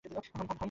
[0.05, 0.59] হুম, হুম।